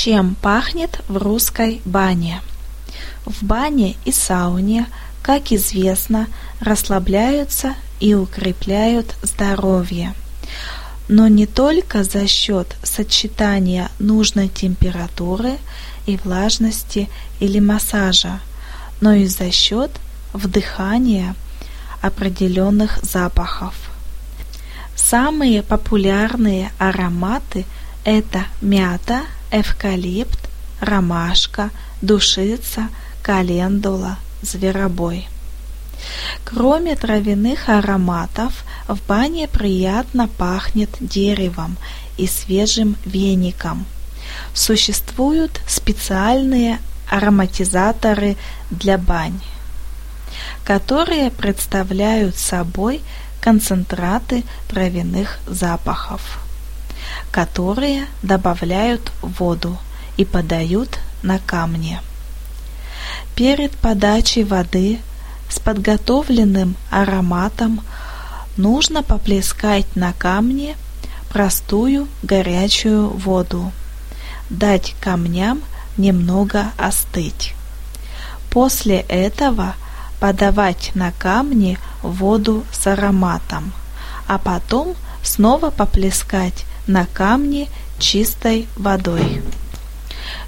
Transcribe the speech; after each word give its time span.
Чем 0.00 0.36
пахнет 0.36 1.00
в 1.08 1.16
русской 1.16 1.82
бане? 1.84 2.40
В 3.26 3.42
бане 3.42 3.96
и 4.04 4.12
сауне, 4.12 4.86
как 5.22 5.50
известно, 5.50 6.28
расслабляются 6.60 7.74
и 7.98 8.14
укрепляют 8.14 9.16
здоровье. 9.24 10.14
Но 11.08 11.26
не 11.26 11.46
только 11.46 12.04
за 12.04 12.28
счет 12.28 12.76
сочетания 12.84 13.90
нужной 13.98 14.46
температуры 14.46 15.54
и 16.06 16.16
влажности 16.16 17.08
или 17.40 17.58
массажа, 17.58 18.38
но 19.00 19.14
и 19.14 19.26
за 19.26 19.50
счет 19.50 19.90
вдыхания 20.32 21.34
определенных 22.02 23.00
запахов. 23.02 23.74
Самые 24.94 25.64
популярные 25.64 26.70
ароматы– 26.78 27.66
это 28.04 28.44
мята– 28.60 29.22
эвкалипт, 29.50 30.48
ромашка, 30.80 31.70
душица, 32.02 32.88
календула, 33.22 34.18
зверобой. 34.42 35.28
Кроме 36.44 36.94
травяных 36.96 37.68
ароматов, 37.68 38.64
в 38.86 38.98
бане 39.06 39.48
приятно 39.48 40.28
пахнет 40.28 40.90
деревом 41.00 41.76
и 42.16 42.26
свежим 42.26 42.96
веником. 43.04 43.84
Существуют 44.54 45.60
специальные 45.66 46.78
ароматизаторы 47.10 48.36
для 48.70 48.98
бань, 48.98 49.40
которые 50.64 51.30
представляют 51.30 52.36
собой 52.36 53.02
концентраты 53.40 54.44
травяных 54.68 55.38
запахов 55.46 56.38
которые 57.30 58.06
добавляют 58.22 59.12
воду 59.22 59.78
и 60.16 60.24
подают 60.24 60.98
на 61.22 61.38
камни. 61.38 62.00
Перед 63.34 63.72
подачей 63.72 64.44
воды 64.44 64.98
с 65.48 65.58
подготовленным 65.58 66.76
ароматом 66.90 67.80
нужно 68.56 69.02
поплескать 69.02 69.96
на 69.96 70.12
камни 70.12 70.76
простую 71.30 72.08
горячую 72.22 73.08
воду, 73.10 73.72
дать 74.50 74.94
камням 75.00 75.62
немного 75.96 76.72
остыть. 76.76 77.54
После 78.50 79.00
этого 79.00 79.74
подавать 80.20 80.90
на 80.94 81.12
камни 81.12 81.78
воду 82.02 82.64
с 82.72 82.86
ароматом, 82.86 83.72
а 84.26 84.38
потом 84.38 84.94
снова 85.22 85.70
поплескать 85.70 86.64
на 86.88 87.06
камне 87.06 87.68
чистой 87.98 88.66
водой. 88.76 89.42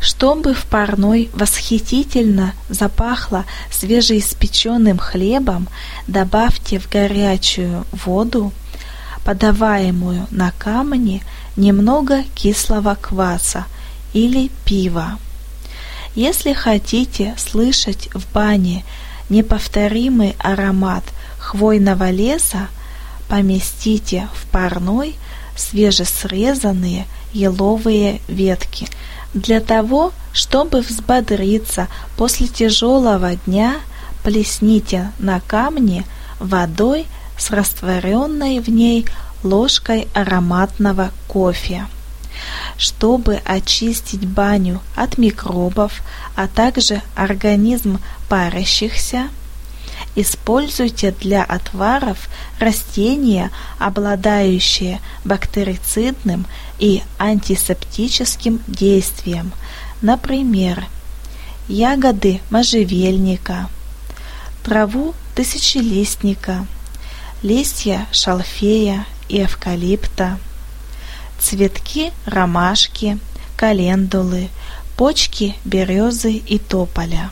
Чтобы 0.00 0.54
в 0.54 0.64
парной 0.66 1.28
восхитительно 1.34 2.54
запахло 2.68 3.44
свежеиспеченным 3.70 4.98
хлебом, 4.98 5.68
добавьте 6.06 6.78
в 6.78 6.88
горячую 6.88 7.84
воду, 7.92 8.52
подаваемую 9.24 10.26
на 10.30 10.52
камне, 10.52 11.22
немного 11.56 12.22
кислого 12.34 12.94
кваса 12.94 13.66
или 14.12 14.50
пива. 14.64 15.18
Если 16.14 16.52
хотите 16.52 17.34
слышать 17.36 18.08
в 18.14 18.32
бане 18.32 18.84
неповторимый 19.28 20.36
аромат 20.38 21.04
хвойного 21.38 22.10
леса, 22.10 22.68
поместите 23.28 24.28
в 24.34 24.46
парной– 24.46 25.16
свежесрезанные 25.58 27.06
еловые 27.32 28.20
ветки. 28.28 28.88
Для 29.34 29.60
того, 29.60 30.12
чтобы 30.32 30.80
взбодриться 30.80 31.88
после 32.16 32.46
тяжелого 32.46 33.36
дня, 33.46 33.76
плесните 34.22 35.12
на 35.18 35.40
камни 35.40 36.04
водой 36.38 37.06
с 37.36 37.50
растворенной 37.50 38.60
в 38.60 38.68
ней 38.68 39.06
ложкой 39.42 40.08
ароматного 40.14 41.10
кофе. 41.26 41.86
Чтобы 42.76 43.40
очистить 43.44 44.26
баню 44.26 44.80
от 44.94 45.18
микробов, 45.18 46.02
а 46.36 46.46
также 46.46 47.02
организм 47.16 47.98
парящихся, 48.28 49.28
Используйте 50.20 51.12
для 51.12 51.44
отваров 51.44 52.28
растения, 52.58 53.52
обладающие 53.78 55.00
бактерицидным 55.24 56.44
и 56.80 57.04
антисептическим 57.20 58.60
действием, 58.66 59.52
например, 60.02 60.84
ягоды 61.68 62.40
можжевельника, 62.50 63.70
траву 64.64 65.14
тысячелистника, 65.36 66.66
листья 67.44 68.08
шалфея 68.10 69.06
и 69.28 69.44
эвкалипта, 69.44 70.40
цветки 71.38 72.10
ромашки, 72.26 73.20
календулы, 73.56 74.48
почки 74.96 75.54
березы 75.64 76.32
и 76.32 76.58
тополя. 76.58 77.30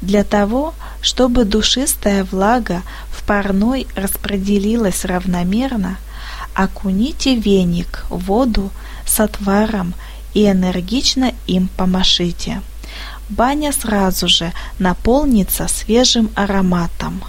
Для 0.00 0.24
того, 0.24 0.74
чтобы 1.02 1.44
душистая 1.44 2.24
влага 2.24 2.82
в 3.10 3.22
парной 3.24 3.86
распределилась 3.94 5.04
равномерно, 5.04 5.98
окуните 6.54 7.34
веник 7.34 8.04
в 8.08 8.24
воду 8.24 8.70
с 9.06 9.20
отваром 9.20 9.94
и 10.34 10.46
энергично 10.46 11.32
им 11.46 11.68
помашите. 11.76 12.62
Баня 13.28 13.72
сразу 13.72 14.26
же 14.26 14.52
наполнится 14.78 15.68
свежим 15.68 16.30
ароматом. 16.34 17.22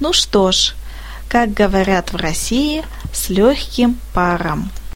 Ну 0.00 0.12
что 0.12 0.52
ж, 0.52 0.74
как 1.28 1.52
говорят 1.52 2.12
в 2.12 2.16
России, 2.16 2.84
с 3.12 3.28
легким 3.28 3.98
паром. 4.14 4.70